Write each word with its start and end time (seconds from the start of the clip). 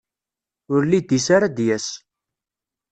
Ur 0.73 0.81
lid-is 0.89 1.27
ara 1.35 1.45
ad 1.47 1.53
d-yas. 1.57 1.87